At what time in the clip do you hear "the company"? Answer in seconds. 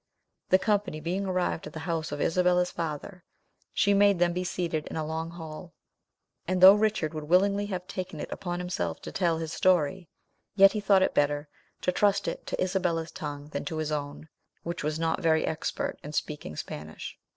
0.49-0.99